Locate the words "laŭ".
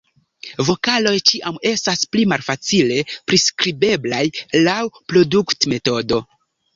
4.69-4.79